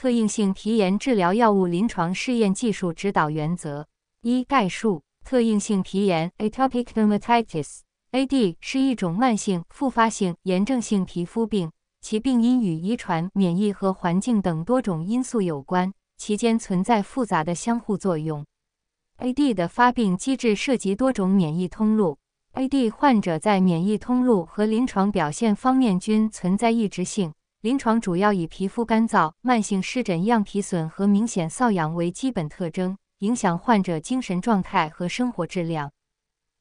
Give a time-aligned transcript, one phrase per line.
[0.00, 3.86] 特应性皮炎治疗药物临床试验技术指导原则
[4.22, 11.70] 一概述：特应性皮炎 （Atopic Dermatitis，AD） 是一种慢性复发性炎症性皮肤病，
[12.00, 18.46] 其病因与遗传、免疫和环境等多种因素有关，其间存在复杂的相互作用。
[19.18, 22.16] AD 的发病机制涉及多种免疫通路。
[22.54, 27.34] AD 患者在免疫通路和临床表现方面均存在异质性。
[27.62, 35.92] 临床主要以皮肤干燥、慢性湿疹样皮损和明显瘙痒为基本特征，影响患者精神状态和生活质量。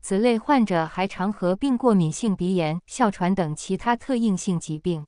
[0.02, 5.06] 此类患者还常合并过敏性鼻炎、哮喘等其他特应性疾病。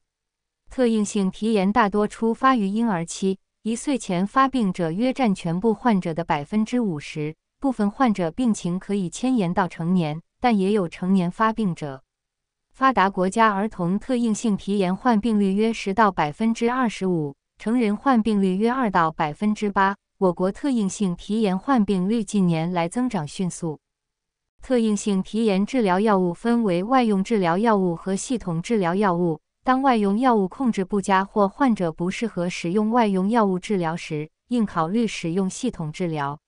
[0.69, 10.21] 特应性皮炎大多出发于婴儿期，一岁前发病者约占全部患者的百分之五十，部分患者病情可以迁延到成年。
[10.39, 12.01] 但也有成年发病者。
[12.81, 19.95] 发达国家儿童特应性皮炎患病率约十到百分之二十五，成人患病率约二到百分之八。
[20.17, 23.79] 我国特应性皮炎患病率近年来增长迅速。
[24.63, 29.39] 特应性皮炎治疗药物分为外用治疗药物和系统治疗药物。
[29.63, 36.39] 当外用药物控制不佳或患者不适合使用外用药物治疗时，应考虑使用系统治疗。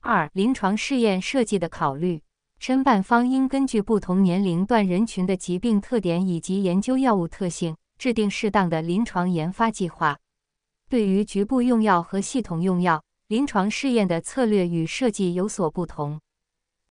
[0.03, 2.23] 二、临床试验设计的考虑，
[2.57, 10.17] 申办方应根据不同年龄段人群的疾病特点以及研究药物特性，制定适当的临床研发计划。
[10.89, 16.19] 对于局部用药和系统用药，临床试验的策略与设计有所不同。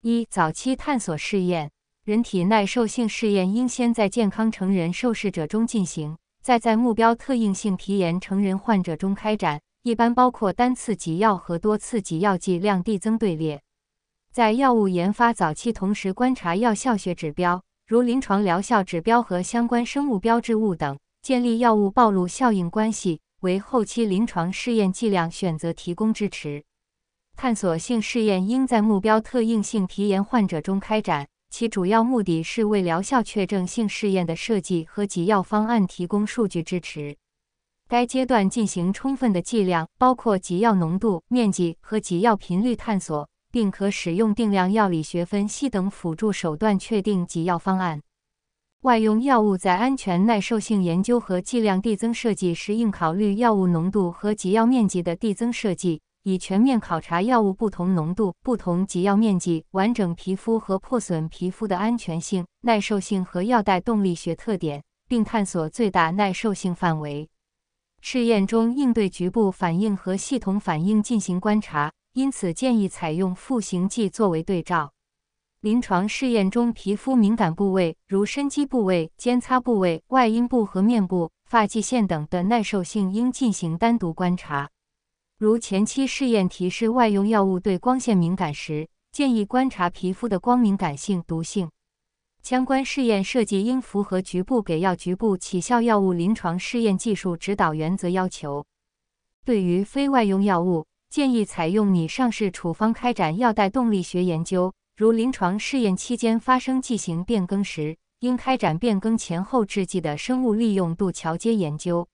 [0.00, 1.70] 一、早期探索试验，
[2.04, 9.60] 人体耐受性试验应先在健康成人受试者中进行，再在目标特应性皮炎成人患者中开展。
[9.84, 13.60] 一般包括单次给药和多次给药剂量递增队列。
[14.32, 26.64] 在药物研发早期，同时观察药效学指标，如临床疗效指标和相关生物标志物等，建立药物暴露效应关系，为后期临床试验剂量选择提供支持。
[27.36, 37.18] 探索性试验应在目标特应性皮炎患者中开展，其主要目的是为疗效确证性试验的设计和给药方案提供数据支持。
[37.94, 48.02] 该阶段进行充分的剂量，包括给药浓度、面积和给药频率探索，并可使用定量药理学分析等辅助手段确定给药方案。
[48.80, 67.28] 外用药物在安全耐受性研究和剂量递增设计时，应考虑药物浓度和给药面积的递增设计，以全面考察药物不同浓度、不同给药面积、完整皮肤和破损皮肤的安全性、耐受性和药代动力学特点，并探索最大耐受性范围。
[68.06, 74.92] 试验中应对局部反应和系统反应进行观察，因此建议采用赋形剂作为对照。
[75.62, 84.68] 临床试验中，皮肤敏感部位如深肌部位、间擦部位、外阴部和面部、发际线等的耐受性应进行单独观察。
[85.38, 91.70] 如前期试验提示外用药物对光线敏感时，建议观察皮肤的光敏感性、毒性。
[92.44, 98.66] 相关试验设计应符合局部给药、局部起效药物临床试验技术指导原则要求。
[99.46, 104.74] 对于非外用药物，建议采用拟上市处方开展药代动力学研究。
[104.94, 112.06] 如临床试验期间发生剂型变更时，应开展变更前后制剂的生物利用度桥接研究。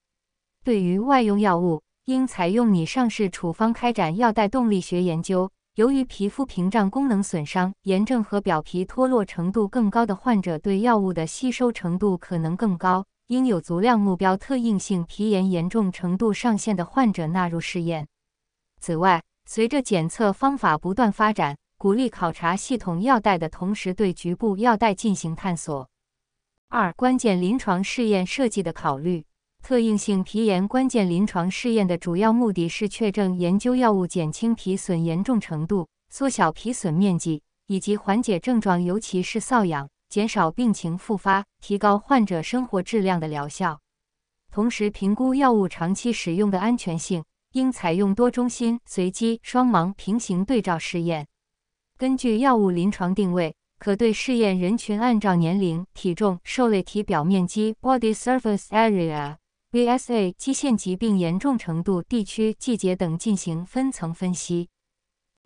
[0.62, 5.50] 对于外用药物，应采用拟上市处方开展药代动力学研究。
[5.80, 18.06] 由于皮肤屏障功能损伤、炎症和表皮脱落程度更高的患者，对药物的吸收程度可能更高，应有足量目标特应性皮炎严重程度上限的患者纳入试验。
[18.78, 25.88] 此外，随着检测方法不断发展，鼓励考察系统药代的同时，对局部药代进行探索。
[26.68, 29.24] 二、关键临床试验设计的考虑。
[29.62, 43.80] 特应性皮炎关键临床试验的主要目的是确证研究药物减轻皮损严重程度、缩小皮损面积以及缓解症状，尤其是瘙痒、减少病情复发、提高患者生活质量的疗效。
[44.50, 47.22] 同时，评估药物长期使用的安全性，
[47.52, 51.28] 应采用多中心、随机、双盲、平行对照试验。
[51.96, 53.54] 根据药物临床定位。
[53.78, 59.36] 可对试验人群按照年龄、体重、受类体表面积 （Body Surface Area,
[59.72, 64.68] BSA）、基线疾病严重程度、地区、季节等进行分层分析。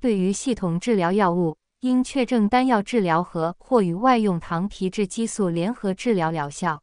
[0.00, 6.82] 对于系统治疗药物，应确证单药治疗和或与外用糖皮质激素联合治疗疗效。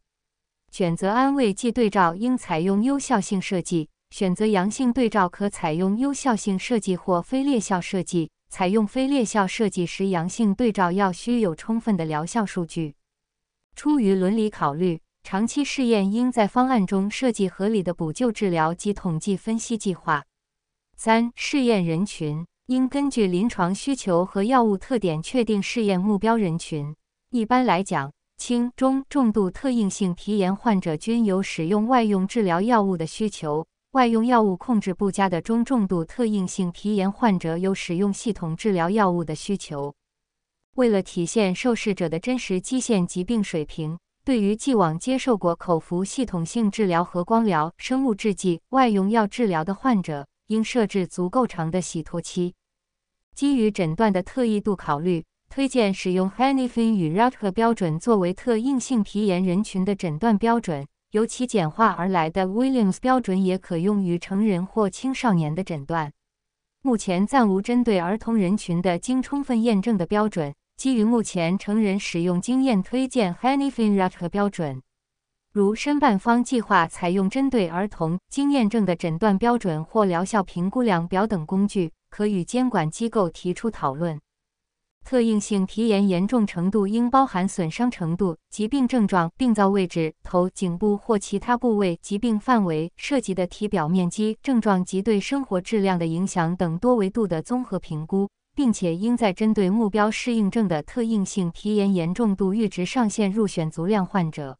[0.70, 8.30] 选择安慰剂对照应采用优效性设计，选择阳性对照可采用优效性设计或非劣效设计。
[8.50, 12.94] 采用非劣效设计时，阳性对照药需有充分的疗效数据。
[13.74, 20.24] 出于伦理考虑，长期试验应在方案中设计合理的补救治疗及统计分析计划。
[20.96, 26.94] 三、试验人群应根据临床需求和药物特点确定试验目标人群。
[27.30, 33.66] 一般来讲，轻、中、重度特应性皮炎患者均有使用外用治疗药物的需求。
[33.92, 39.94] 外用药物控制不佳的中重度特应性皮炎患者有使用系统治疗药物的需求。
[40.76, 52.54] 为了体现受试者的真实基线疾病水平，对于既往接受过口服系统性治疗和光疗、生物制剂、外用药治疗的患者，应设置足够长的洗脱期。
[53.34, 60.86] 基于诊断的特异度考虑，推荐使用 Hanifin 与 Rutger 标准作为特应性皮炎人群的诊断标准。
[61.10, 66.12] 由其简化而来的 Williams 标准也可用于成人或青少年的诊断。
[66.80, 70.54] 目前暂无针对儿童人群的经充分验证的标准。
[70.82, 74.82] 基于目前成人使用经验，推荐，HANIFINRAC 标准。
[75.52, 84.20] 如申办方计划采用针对儿童经验证的诊断标准或疗效评估量表等工具，可与监管机构提出讨论。
[85.04, 104.58] 特应性皮炎严重程度应包含损伤程度、疾病症状、病灶位置、头、颈部或其他部位、疾病范围、涉及的体表面积、症状及对生活质量的影响等多维度的综合评估，并且应在针对目标适应症的特应性皮炎严重度阈值上限入选足量患者。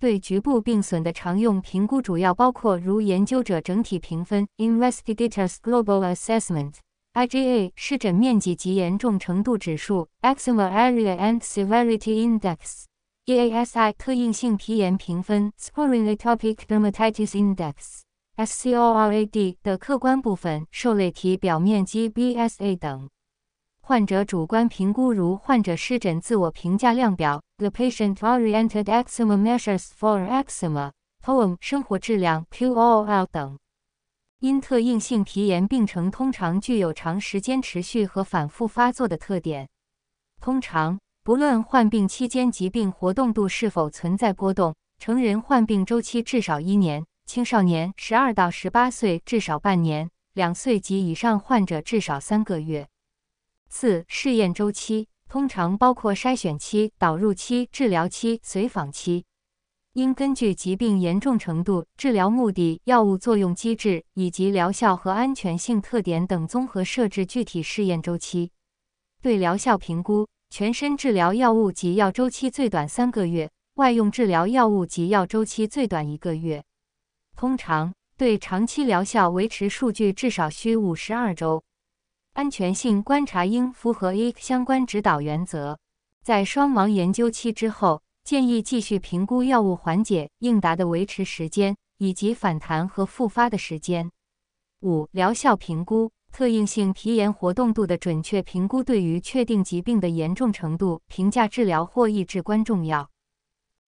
[0.00, 6.74] 对局部病损的常用评估主要包括如研究者整体评分 （Investigators Global Assessment）。
[7.14, 12.84] IGA 湿疹面积及严重程度指数 （Eczema Area and Severity Index）、
[13.26, 18.00] EASI 特应性皮炎评分 （Sporadic Atopic Dermatitis Index,
[18.36, 23.10] SCORAD） 的客观部分受类体表面积 （BSA） 等。
[23.80, 30.92] 患者主观评估如患者湿疹自我评价量表 （The Patient-Oriented Eczema Measures for Eczema,
[31.22, 33.58] POEM） 生活质量 （QOL） 等。
[34.38, 39.68] 因特应性皮炎病程通常具有长时间持续和反复发作的特点。
[40.40, 52.86] 通常，不论患病期间疾病活动度是否存在波动，成人患病周期至少一年，青少年十二到十八岁至少半年，两岁及以上患者至少三个月。
[53.70, 59.24] 四、试验周期通常包括筛选期、导入期、治疗期、随访期。
[59.94, 68.50] 应根据疾病严重程度、治疗目的、药物作用机制以及疗效和安全性特点等综合设置具体试验周期。
[69.22, 76.62] 对疗效评估，全身治疗药物及药周期最短三个月，外用治疗药物及药周期最短一个月。
[77.36, 81.62] 通常，对长期疗效维持数据至少需五十二周。
[82.32, 85.78] 安全性观察应符合 A 相关指导原则。
[86.22, 88.02] 在双盲研究期之后。
[88.24, 94.12] 建议继续评估药物缓解、应答的维持时间以及反弹和复发的时间。
[94.82, 103.10] 五、疗效评估特应性皮炎活动度的准确评估对于确定疾病的严重程度评价治疗获益至关重要。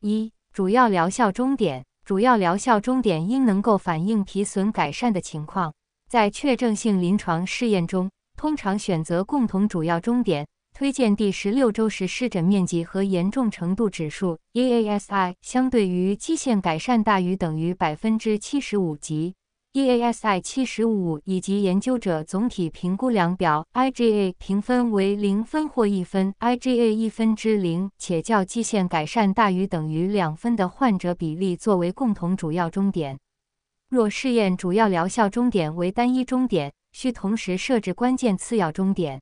[0.00, 5.72] 一、主要疗效终点主要疗效终点应能够反映皮损改善的情况。
[6.10, 10.46] 在确证性临床试验中，通常选择共同主要终点。
[10.76, 19.36] 推荐第十六周时湿疹面积和严重程度指数 EASI 相对于基线改善大于等于百分之七十五级
[19.74, 33.18] EASI 七十五以及研究者总体评估量表 IGA 评分为零分或一分，IGA 一分之零且较基线改善大于等于两分的患者比例作为共同主要终点。
[33.88, 39.20] 若试验主要疗效终点为单一终点，需同时设置关键次要终点。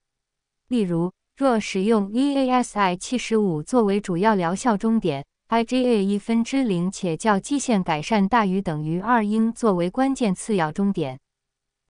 [0.69, 11.21] 例如，若使用 EASI 七十五作为主要疗效终点，IGA 一分之零且较基线改善大于等于二应作为关键次要终点。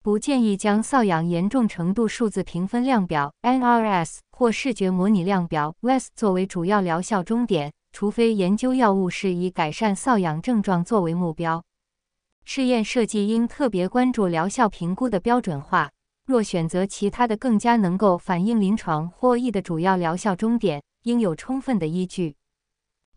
[0.02, 11.64] 不建议将瘙痒严重程度数字评分量表 NRS 或视觉模拟量表 WES 作为主要疗效终点，除非研究药物是以改善瘙痒症状作为目标。
[12.44, 15.90] 试验设计应特别关注疗效评估的标准化。
[16.26, 22.36] 若选择其他的更加能够反映临床获益的主要疗效终点，应有充分的依据。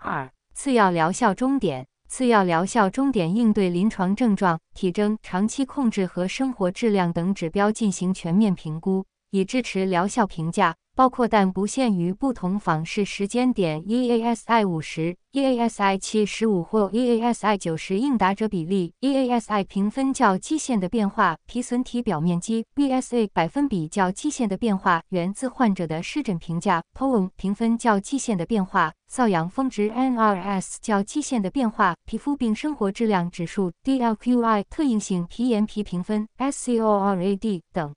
[0.02, 1.86] 二、次要疗效终点。
[2.08, 10.76] 次要疗效终点应对临床症状、体征、长期控制和生活质量等指标进行全面评估，以支持疗效评价。
[11.00, 37.96] 包括但不限于不同访视时间点，EASI 五十、EASI 七十五或 EASI 九十应答者比例，EASI 评分较基线的变化，皮损体表面积，BSA 百分比较基线的变化，源自患者的湿疹评价，POEM 评分较基线的变化，瘙痒峰值 NRS 较基线的变化，皮肤病生活质量指数 DLQI 特应性皮炎皮评分 SCORAD 等。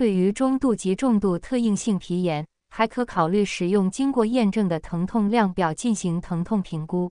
[0.00, 7.10] 对于中度及重度特应性皮炎，还可考虑使用经过验证的疼痛量表进行疼痛评估。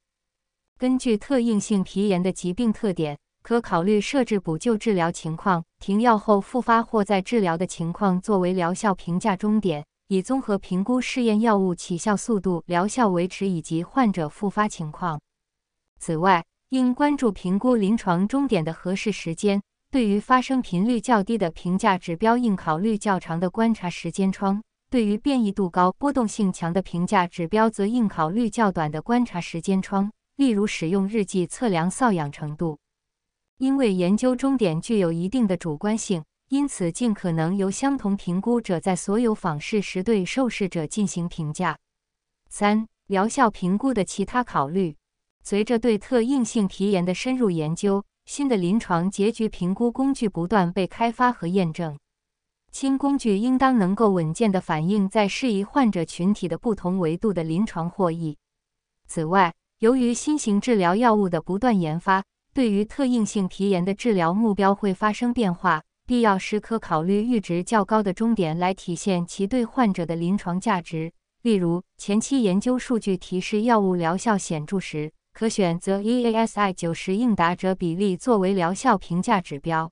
[0.75, 15.21] 根据特应性皮炎的疾病特点，可考虑设置补救治疗情况、停药后复发或在治疗的情况作为疗效评价终点，以综合评估试验药物起效速度、疗效维持以及患者复发情况。
[15.99, 19.61] 此外，应关注评估临床终点的合适时间。
[19.91, 32.77] 对于发生频率较低的评价指标，应考虑较长的观察时间窗；对于变异度高、波动性强的评价指标，则应考虑较短的观察时间窗，例如使用日记测量瘙痒程度。
[33.57, 41.75] 因为研究终点具有一定的主观性，因此尽可能由相同评估者在所有访视时对受试者进行评价。
[42.47, 44.95] 三、疗效评估的其他考虑，
[45.41, 48.05] 随着对特应性皮炎的深入研究。
[48.31, 51.97] 新的临床结局评估工具不断被开发和验证，
[52.71, 58.37] 新工具应当能够稳健地反映在适宜患者群体的不同维度的临床获益。
[59.07, 71.11] 此外，由于新型治疗药物的不断研发，对于特应性皮炎的治疗目标会发生变化，必要时可考虑阈值较高的终点来体现其对患者的临床价值。
[71.41, 75.11] 例如，前期研究数据提示药物疗效显著时。
[75.39, 79.89] 可选择 EASI 九十应答者比例作为疗效评价指标。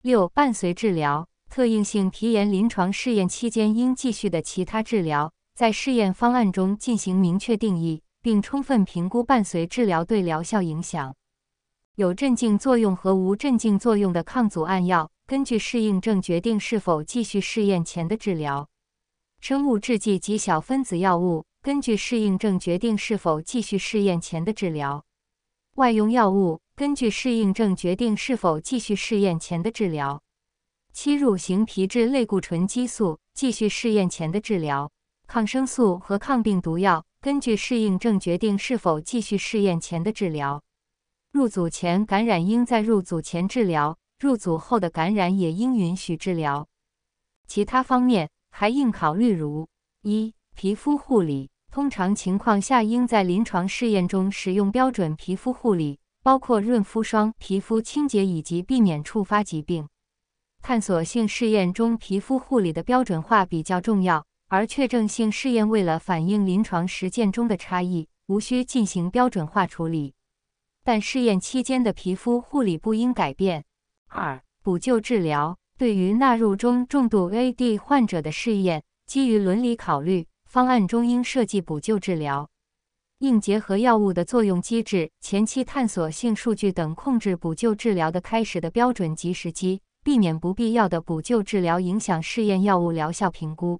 [0.00, 11.16] 六、伴随治疗，特应性皮炎临床试验期间应继续的其他治疗，在试验方案中进行明确定义，并充分评估伴随治疗对疗效影响。
[11.96, 18.68] 有镇静作用和无镇静作用的抗组胺药，根据适应症决定是否继续试验前的治疗。
[19.40, 21.46] 生物制剂及小分子药物。
[21.62, 25.04] 根据适应症决定是否继续试验前的治疗，
[25.74, 30.22] 外用药物根据适应症决定是否继续试验前的治疗，
[30.94, 34.90] 吸入型皮质类固醇激素继续试验前的治疗，
[35.26, 40.62] 抗生素和抗病毒药根据适应症决定是否继续试验前的治疗，
[41.30, 46.66] 入组前感染应在入组前治疗，入组后的感染也应允许治疗。
[47.46, 49.68] 其他方面还应考虑如
[50.00, 50.32] 一。
[50.52, 59.88] 皮肤护理通常情况下应在临床试验中使用标准皮肤护理，包括润肤霜、皮肤清洁以及避免触发疾病。
[60.62, 70.14] 探索性试验中皮肤护理的标准化比较重要，而确证性试验为了反映临床实践中的差异，无需进行标准化处理。
[70.82, 73.64] 但试验期间的皮肤护理不应改变。
[74.08, 80.26] 二、补救治疗对于纳入中重度 AD 患者的试验，基于伦理考虑。
[80.50, 82.50] 方案中应设计补救治疗，
[83.18, 93.78] 应结合药物的作用机制、前期探索性数据等控制补救治疗的开始的标准及时机，避免不必要的补救治疗影响试验药物疗效评估。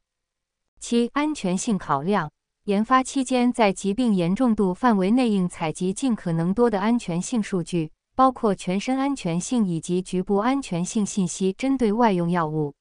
[0.78, 2.30] 七、安全性考量，
[2.66, 12.76] 研发期间在疾病严重度范围内应采集尽可能多的安全性数据，包括全身安全性以及局部安全性信息，针对外用药物。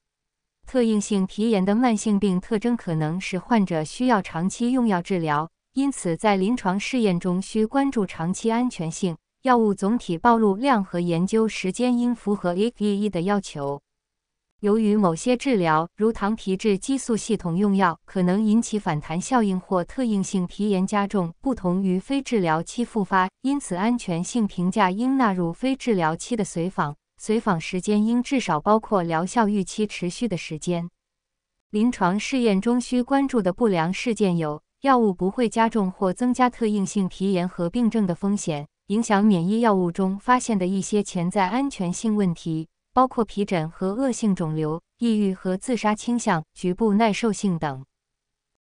[0.70, 13.82] 特应性皮炎的慢性病特征可能使患者需要长期用药治疗，因此在临床试验中需关注长期安全性，药物总体暴露量和研究时间应符合 EE 的要求。
[14.60, 30.88] 由于某些治疗，如糖皮质激素系统用药，可能引起反弹效应或特应性皮炎加重，不同于非治疗期复发，因此安全性评价应纳入非治疗期的随访，随访时间应至少包括疗效预期持续的时间。
[31.68, 42.68] 临床试验中需关注的不良事件有：药物不会加重或增加特应性皮炎和病症的风险，影响免疫药物中发现的一些潜在安全性问题。
[42.94, 47.84] 包括皮疹和恶性肿瘤、抑郁和自杀倾向、局部耐受性等。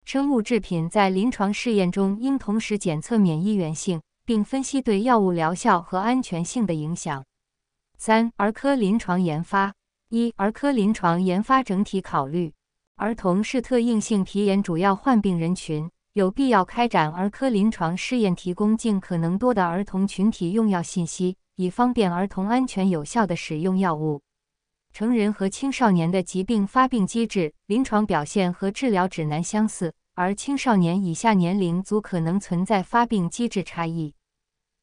[0.03, 7.23] 生物制品在临床试验中应同时检测免疫原性，并分析对药物疗效和安全性的影响。
[7.97, 9.73] 三、儿科临床研发。
[10.09, 12.53] 一、儿科临床研发整体考虑。
[12.95, 21.37] 儿童是特应性皮炎主要患病人群，有必要开展儿科临床试验，提供尽可能多的儿童群体用药信息。
[21.55, 24.21] 以方便儿童安全有效的使用药物。
[24.93, 34.13] 成人和青少年的疾病发病机制、临床表现和治疗指南相似，而青少年以下年龄组可能存在发病机制差异。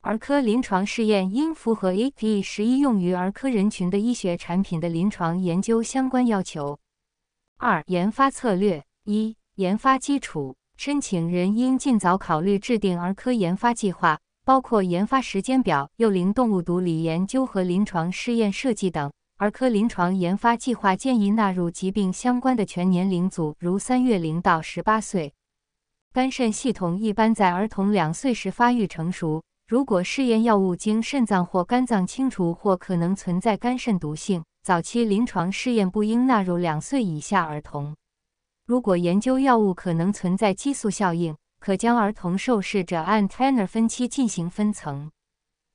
[0.05, 6.79] 儿科临床试验应符合 APE 十一用于儿科人群的医学产品的临床研究相关要求。
[7.57, 14.21] 二、研发策略一、研发基础申请人应尽早考虑制定儿科研发计划。
[14.45, 19.11] 包括研发时间表、幼龄动物毒理研究和临床试验设计等。
[19.39, 25.33] 儿科临床研发计划建议纳入疾病相关的全年龄组，如三月龄到十八岁。
[26.13, 29.43] 肝肾系统一般在儿童两岁时发育成熟。
[29.67, 37.97] 如果试验药物经肾脏或肝脏清除或可能存在肝肾毒性，早期临床试验不应纳入两岁以下儿童。
[38.67, 45.11] 如果研究药物可能存在激素效应，可将儿童受试者按 Tanner 分期进行分层。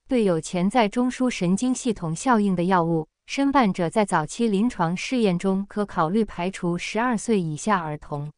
[0.08, 8.32] 对有潜在中枢神经系统效应的药物，申办者在早期临床试验中可考虑排除十二岁以下儿童。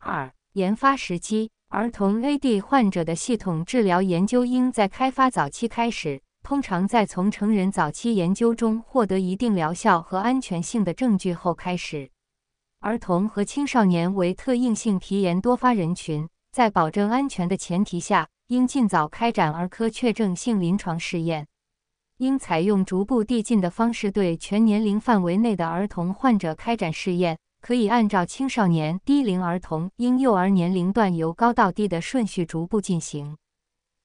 [0.00, 12.12] 二、研发时机：儿童 AD 患者的系统治疗研究应在开发早期开始，通常在从成人早期研究中获得一定疗效和安全性的证据后开始。
[12.78, 16.28] 儿童和青少年为特应性皮炎多发人群。
[16.52, 21.48] 在保证安全的前提下，应尽早开展儿科确证性临床试验。
[22.18, 33.38] 应采用逐步递进的方式对全年龄范围内的儿童患者开展试验，可以按照青少年、低龄儿童、婴幼儿年龄段由高到低的顺序逐步进行。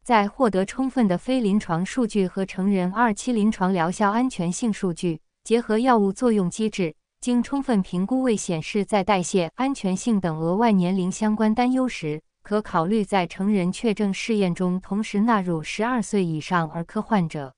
[0.01, 12.21] 在获得充分的非临床数据和成人二期临床疗效安全性数据，结合药物作用机制，经充分评估未显示在代谢、安全性等额外年龄相关担忧时。
[12.41, 17.53] 可考虑在成人确证试验中同时纳入十二岁以上儿科患者。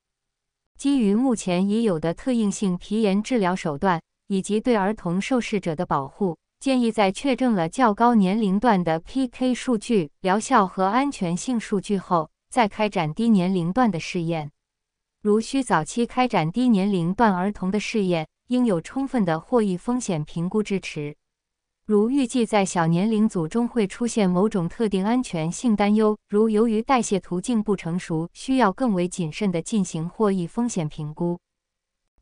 [0.76, 14.50] 基于目前已有的特应性皮炎治疗手段以及对儿童受试者的保护，建议在确证了较高年龄段的 PK 数据、疗效和安全性数据后，再开展低年龄段的试验。
[15.20, 21.14] 如需早期开展低年龄段儿童的试验，应有充分的获益风险评估支持。
[21.84, 31.38] 如预计在小年龄组中会出现某种特定安全性担忧，如由于代谢途径不成熟，需要更为谨慎地进行获益风险评估。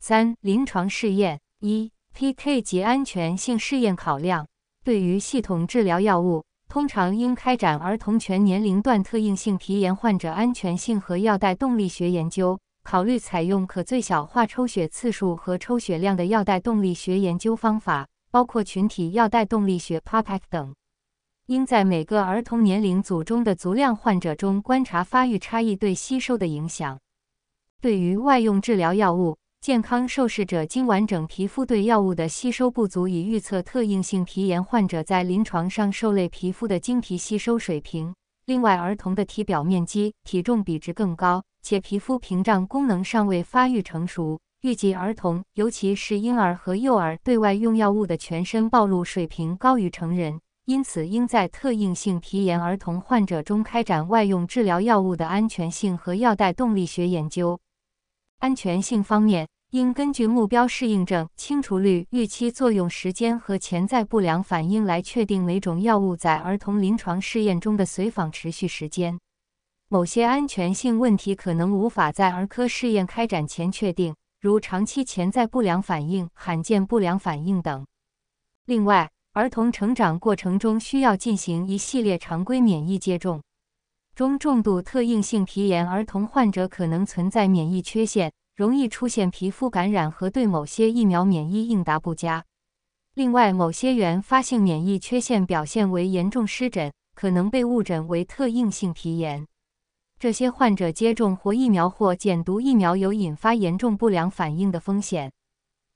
[0.01, 4.47] 三、临床试验一、PK 及安全性试验考量。
[4.83, 18.07] 对于系统治疗药物，通常应开展儿童全年龄段特应性皮炎患者安全性和药代动力学研究，考虑采用可最小化抽血次数和抽血量的药代动力学研究方法。
[18.33, 20.73] 包括群体药代动力学 （PAPAC） 等，
[21.47, 26.97] 应在每个儿童年龄组中的足量患者中观察发育差异对吸收的影响。
[27.81, 38.11] 对于外用治疗药物，健康受试者经完整皮肤对药物的吸收不足以预测特应性皮炎患者在临床上受类皮肤的经皮吸收水平。
[38.45, 44.39] 另外，儿童的体表面积、体重比值更高，且皮肤屏障功能尚未发育成熟。
[44.61, 57.59] 预计儿童，尤其是婴儿和幼儿，对外用药物的全身暴露水平高于成人，因此应在特应性皮炎儿童患者中开展外用治疗药物的安全性和药代动力学研究。
[58.39, 69.17] 安全性方面，应根据目标适应症、清除率、预期作用时间和潜在不良反应来确定每种药物在儿童临床试验中的随访持续时间。
[69.87, 74.13] 某些安全性问题可能无法在儿科试验开展前确定。
[74.41, 77.85] 如长期潜在不良反应、罕见不良反应等。
[78.65, 83.41] 另外，儿童成长过程中需要进行一系列常规免疫接种。
[84.15, 92.45] 中重度特应性皮炎儿童患者可能存在免疫缺陷，容易出现皮肤感染和对某些疫苗免疫应答不佳。
[93.13, 99.47] 另外，某些原发性免疫缺陷表现为严重湿疹，可能被误诊为特应性皮炎。
[100.19, 105.31] 这些患者接种活疫苗或减毒疫苗有引发严重不良反应的风险。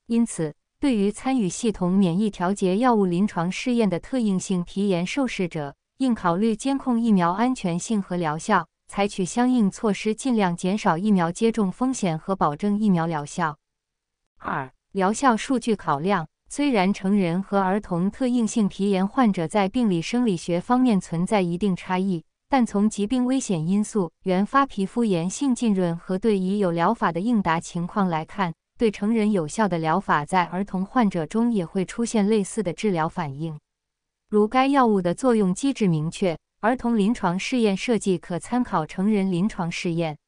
[0.06, 13.58] 因此，对于参与系统免疫调节药物临床试验的特应性皮炎受试者，应考虑监控疫苗安全性和疗效，采取相应措施，尽量减少疫苗接种风险和保证疫苗疗效。
[14.38, 16.28] 二、疗效数据考量。
[16.48, 33.58] 虽然成人和儿童特应性皮炎患者在病理生理学方面存在一定差异，但从疾病危险因素、原发皮肤炎性浸润和对已有疗法的应答情况来看，对成人有效的疗法在儿童患者中也会出现类似的治疗反应。
[34.28, 40.18] 如该药物的作用机制明确，儿童临床试验设计可参考成人临床试验。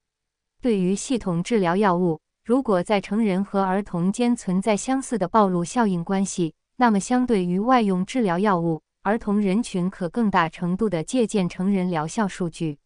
[0.63, 12.79] 对于系统治疗药物，如果在成人和儿童间存在相似的暴露效应关系，那么相对于外用治疗药物，儿童人群可更大程度地借鉴成人疗效数据。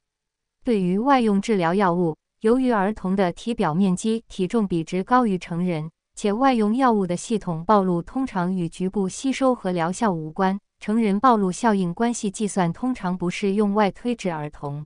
[0.64, 10.58] 对于外用治疗药物，由于儿童的体表面积、体重比值高于成人，且外用药物的系统暴露通常与局部吸收和疗效无关。
[10.82, 14.84] 成人暴露效应关系计算通常不适用外推至儿童。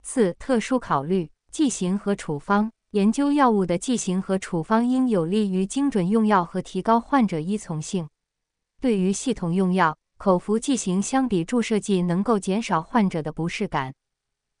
[0.00, 8.08] 四、特殊考虑剂型和处方研究药物的剂型和处方应有利于精准用药和提高患者依从性。
[8.80, 13.92] 对于系统用药，口服剂型相比注射剂能够减少患者的不适感。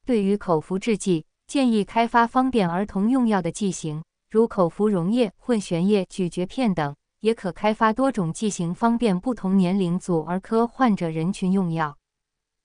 [0.04, 6.96] 对于口服制剂，建议开发方便儿童用药的剂型，如口服溶液、混悬液、咀嚼片等。
[7.20, 11.96] 也可开发多种剂型，方便不同年龄组儿科患者人群用药。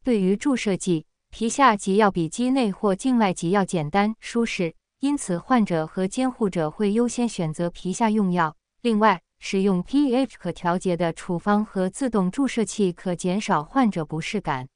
[0.04, 8.56] 对于注射剂，皮下给药比肌内或静脉给药简单舒适，因此患者和监护者会优先选择皮下用药。
[8.82, 14.68] 另外，使用 pH 可调节的处方和自动注射器可减少患者不适感。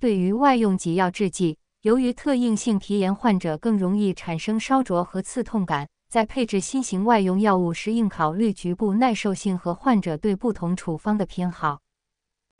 [0.00, 5.88] 对于外用给药制剂，由于特应性皮炎患者更容易产生烧灼和刺痛感。
[6.12, 11.80] 在配置新型外用药物时，应考虑局部耐受性和患者对不同处方的偏好。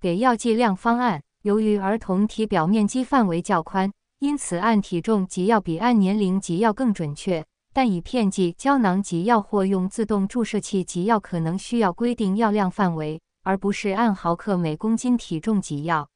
[0.00, 7.44] 给药剂量方案：由于儿童体表面积范围较宽，因此按体重给药比按年龄给药更准确。
[7.74, 16.08] 但以片剂、胶囊给药或用自动注射器给药可能需要规定药量范围，而不是按毫克每公斤体重给药。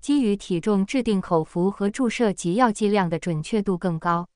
[0.00, 4.28] 基于体重制定口服和注射给药剂量的准确度更高。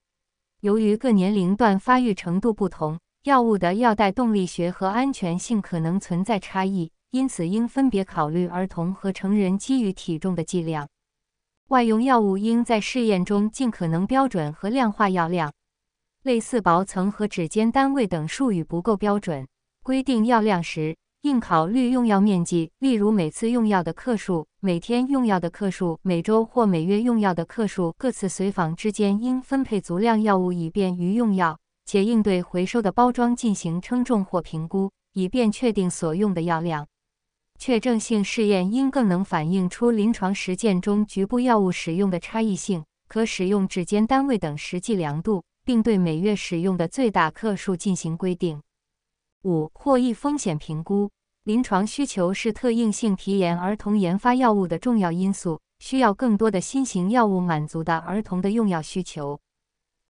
[0.61, 10.89] 由于各年龄段发育程度不同，药物的药代动力学和安全性可能存在差异，因此应分别考虑儿童和成人基于体重的剂量。
[11.69, 15.53] 外用药物应在试验中尽可能标准和量化药量，
[16.23, 19.47] 类似薄层和指尖单位等术语不够标准。
[19.83, 20.97] 规定药量时。
[21.23, 27.93] 应考虑用药面积，例如每次用药的克数、每天用药的克数、每周或每月用药的克数。
[27.99, 36.87] 各次随访之间应分配足量药物，以便于用药，且应对回收的包装进行称重或评估，以便确定所用的药量。
[37.59, 48.61] 确证性试验应更能反映出临床实践中局部药物使用的差异性，可使用指尖单位等实际量度，并对每月使用的最大克数进行规定。
[49.47, 51.09] 五、获益风险评估。
[51.45, 59.39] 临床需求是特应性皮炎儿童研发药物的重要因素，需要更多的新型药物满足的儿童的用药需求。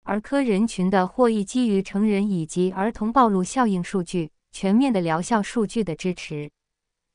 [0.04, 6.52] 儿科人群的获益基于成人以及儿童暴露效应数据、全面的疗效数据的支持。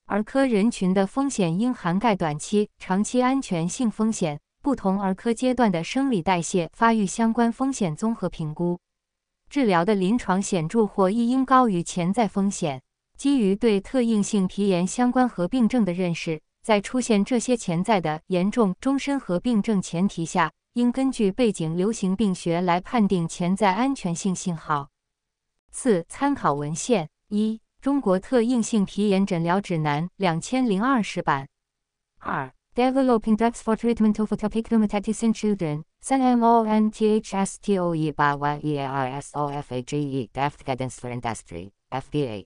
[0.07, 8.79] 儿科人群的风险应涵盖短期、长期安全性风险、不同儿科阶段的生理代谢、发育相关风险综合评估。
[9.49, 12.83] 治疗的临床显著获益应高于潜在风险。
[13.17, 24.91] 基于对特应性皮炎相关合并症的认识，在出现这些潜在的严重终身合并症前提下，应根据背景流行病学来判定潜在安全性信号。
[25.71, 31.47] 四、参考文献：一、中国特应性皮炎诊疗指南（两千零二十版）；
[32.19, 37.72] 二、Developing Drugs for Treatment of Atopic Dermatitis in Children (CMONTHSTOE
[38.16, 42.46] by YEARSOFAGE) Draft Guidance for Industry (FDA).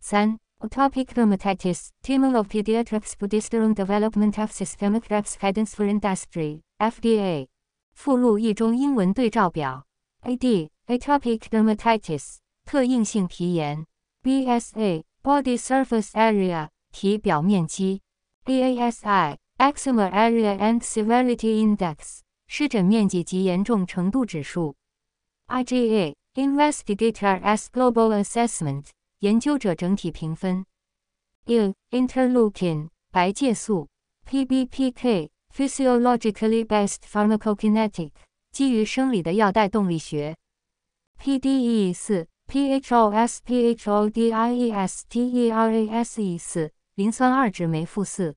[0.00, 7.48] 三、Atopic dermatitis, Team of Pediatrics Progesterone Development of Systemic Drugs Guidance for Industry (FDA).
[7.94, 9.86] 附录一中英文对照表。
[10.22, 13.86] AD Atopic dermatitis 特应性皮炎。
[14.22, 18.02] BSA Body Surface Area 体表面积。
[18.46, 24.75] AASI Eczema Area and Severity Index 湿疹面积及严重程度指数。
[25.47, 28.85] IGA Investigator S Global Assessment
[29.19, 30.65] 研究者整体评分。
[31.45, 33.87] IL，Interleukin，白介素。
[34.29, 38.11] PBPK Physiologically Based Pharmacokinetic
[38.51, 40.35] 基于生理的药代动力学。
[41.23, 44.37] PDE 四 PHOS PHODIESTERASE
[46.39, 48.35] 四磷酸二酯酶负四。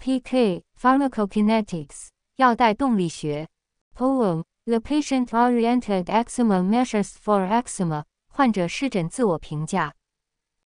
[0.00, 3.47] PK Pharmacokinetics 药代动力学。
[3.95, 9.93] Poem The Patient-Oriented Eczema Measures for Eczema 患者湿疹自我评价。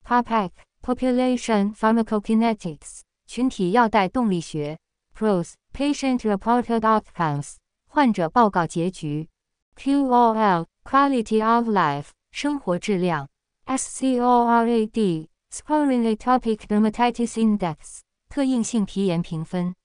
[0.06, 4.80] PAPAC Population Pharmacokinetics 群体药代动力学。
[5.18, 7.56] Pros Patient-Reported Outcomes
[7.88, 9.30] 患者报告结局。
[9.76, 13.30] QOL Quality of Life 生活质量。
[13.66, 19.76] SCORAD Scoring Atopic Dermatitis Index 特应性皮炎评分。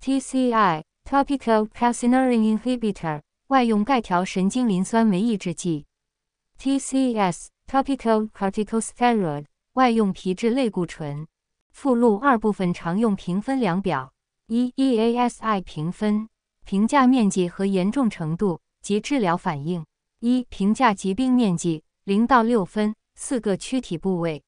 [0.00, 5.85] TCI Topical Calcineurin Inhibitor 外用钙条神经磷酸酶抑制剂
[6.57, 11.27] ，TCS Topical Corticosteroid 外用皮质类固醇。
[11.71, 14.13] 附录二部分常用评分量表：
[14.47, 16.27] 一、EASI 评分，
[16.65, 19.85] 评价面积和严重程度及治疗反应。
[20.19, 24.43] 一、评价疾病面积，零到六分，四个躯体部位。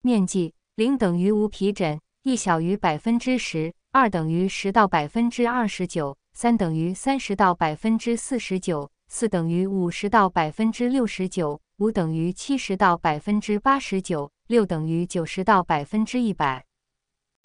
[0.00, 6.16] 面积零等于无皮疹，一小于百分之十，二等于十到百分之二十九。
[6.32, 16.64] 三等于三十到百分之四十九，四等于五十到百分之六十九，五等于七十到百分之八十九，六等于九十到百分之一百。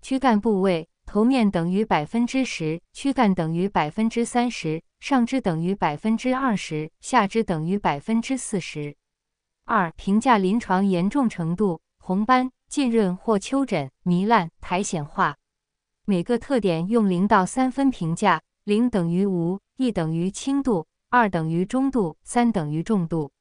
[0.01, 8.95] 躯干部位：头面等于百分之十，躯干等于百分之三十，上肢等于百分之二十，下肢等于百分之四十。
[9.65, 15.35] 二、评价临床严重程度：红斑、浸润或丘疹、糜烂、苔藓化。
[16.09, 18.41] 每个特点用零到三分评价。
[18.63, 23.33] 零等于无，一等于轻度，二等于中度，三等于重度。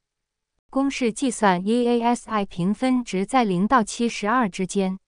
[0.68, 4.98] 公式计算 EASI 评分值在零到七十二之间。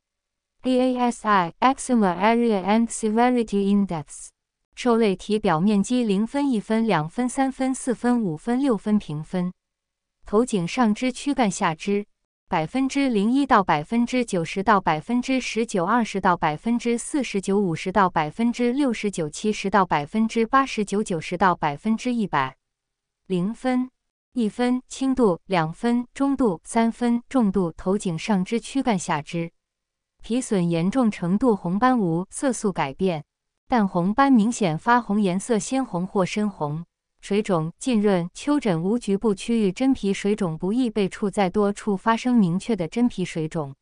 [0.63, 4.29] EASI Eczema Area and Severity Index
[4.77, 9.53] 受类体表面积零分、一分、两分、三分、四分、五分、六分评分。
[10.25, 12.07] 头颈上肢、躯干下肢。
[12.51, 22.57] 百分之零一到百分之九十到百分之十九二十到百分之四十九五十到百分之六十九七十到百分之八十九九十到百分之一百，
[23.27, 23.91] 零分，
[24.33, 27.71] 一分，轻度，两分，中度，三分，重度。
[27.77, 29.53] 头颈上肢、躯干下肢，
[30.23, 33.27] 皮损严重程度红斑无色素改变，
[33.69, 36.87] 淡红斑明显发红，颜色鲜红或深红。
[37.21, 43.75] 水肿、浸润、丘疹无局部区域真皮水肿，不易被处在多处发生明确的真皮水肿。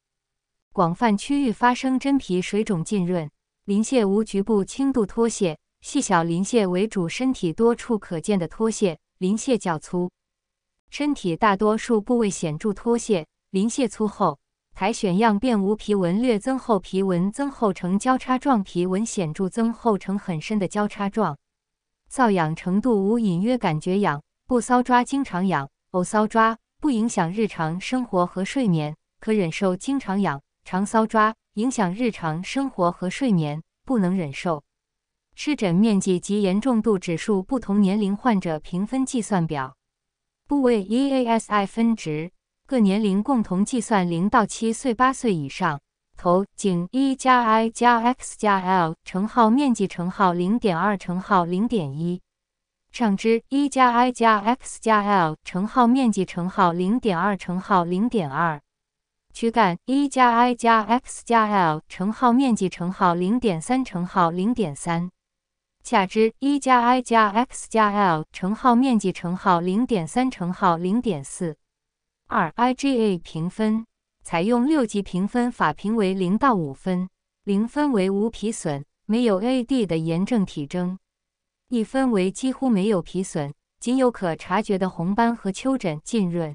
[0.72, 3.30] 广泛区域发生真皮水肿、浸润。
[3.64, 10.10] 鳞屑无局部轻度脱屑，细小鳞屑为主，身体多处可见的脱屑，鳞屑较粗。
[10.88, 14.38] 身体大多数部位显著脱屑，鳞屑粗厚。
[14.74, 21.36] 苔藓样变无皮纹略增厚，皮纹增厚呈交叉状，皮纹显著增厚呈很深的交叉状。
[22.10, 34.62] 瘙痒程度无隐约感觉痒，不搔抓经常痒，偶搔抓不影响日常生活和睡眠，可忍受经常痒；常搔抓影响日常生活和睡眠，不能忍受。
[35.34, 39.76] 湿疹面积及严重度指数不同年龄患者评分计算表，
[40.46, 42.32] 部位 EASI 分值，
[42.66, 45.80] 各年龄共同计算零到七岁八岁以上。
[46.16, 52.20] 头颈一加 i 加 x 加 l 乘号面积乘号零点二乘号零点一，
[52.90, 58.60] 上肢一加 i 加 x 加 l 乘号面积乘号零点二乘号零点二，
[59.32, 65.10] 躯干一加 i 加 x 加 l 乘号面积乘号零点三乘号零点三，
[65.84, 71.56] 下肢一加 i 加 x 加 l 乘号面积乘号零点三乘号零点四。
[72.28, 73.86] 二 IGA 评分。
[74.28, 77.08] 采用六级评分法，评为零到五分，
[77.44, 80.96] 零分为无皮损，没有 AD 的炎症体征；
[81.68, 86.52] 一分为几乎没有皮损，仅有可察觉的红斑和丘疹浸润；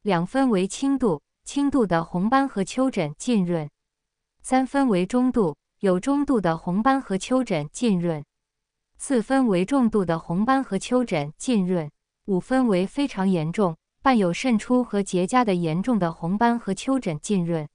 [0.00, 3.68] 两分为轻度，轻度的红斑和丘疹浸润；
[4.40, 8.22] 三分为中度，有中度的红斑和丘疹浸润；
[8.96, 11.86] 四分为重度的红斑和丘疹浸润；
[12.24, 13.76] 五分为非常严重。
[14.04, 17.66] 伴有渗出和结痂的严重的红斑和丘疹浸润。